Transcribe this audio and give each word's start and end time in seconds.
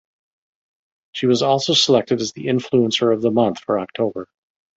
She 1.11 1.27
was 1.27 1.43
also 1.43 1.75
selected 1.75 2.21
as 2.21 2.31
the 2.33 2.45
Influencer 2.47 3.13
of 3.13 3.21
the 3.21 3.29
month 3.29 3.59
for 3.59 3.79
October. 3.79 4.27